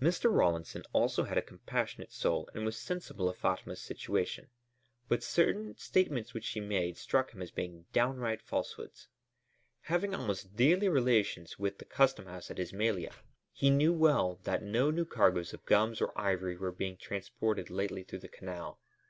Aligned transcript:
Mr. 0.00 0.32
Rawlinson 0.34 0.84
also 0.94 1.24
had 1.24 1.36
a 1.36 1.42
compassionate 1.42 2.10
soul 2.10 2.48
and 2.54 2.64
was 2.64 2.78
sensible 2.78 3.28
of 3.28 3.36
Fatma's 3.36 3.82
situation, 3.82 4.48
but 5.06 5.22
certain 5.22 5.76
statements 5.76 6.32
which 6.32 6.46
she 6.46 6.60
made 6.60 6.96
struck 6.96 7.32
him 7.32 7.42
as 7.42 7.50
being 7.50 7.84
downright 7.92 8.40
falsehoods. 8.40 9.08
Having 9.82 10.14
almost 10.14 10.56
daily 10.56 10.88
relations 10.88 11.58
with 11.58 11.76
the 11.76 11.84
custom 11.84 12.24
house 12.24 12.50
at 12.50 12.58
Ismailia, 12.58 13.12
he 13.52 13.68
well 13.90 14.28
knew 14.38 14.44
that 14.44 14.62
no 14.62 14.90
new 14.90 15.04
cargoes 15.04 15.52
of 15.52 15.66
gums 15.66 16.00
or 16.00 16.18
ivory 16.18 16.56
were 16.56 16.72
being 16.72 16.96
transported 16.96 17.68
lately 17.68 18.02
through 18.02 18.20
the 18.20 18.28
Canal. 18.28 18.80